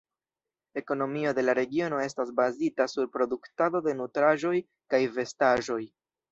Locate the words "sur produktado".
2.95-3.85